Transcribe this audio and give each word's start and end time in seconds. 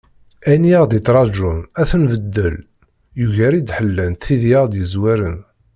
Ayen 0.47 0.65
i 0.69 0.73
aɣ-yettraǧun 0.79 1.59
ad 1.81 1.87
t-nbeddel, 1.89 2.55
yugar 3.19 3.53
i 3.53 3.61
d-ḥellant 3.61 4.21
tid 4.25 4.43
i 4.49 4.53
aɣ-d-yezwaren. 4.59 5.37